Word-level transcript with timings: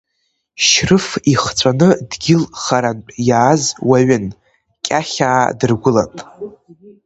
Шьрыф, 0.65 1.07
ихҵәаны 1.33 1.89
дгьыл 2.09 2.43
харантә 2.61 3.11
иааз 3.27 3.63
уаҩын, 3.87 4.25
Кьахьаа 4.85 5.45
дыргәылан. 5.59 6.13